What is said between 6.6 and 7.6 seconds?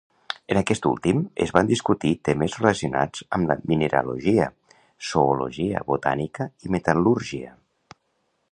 i metal·lúrgia.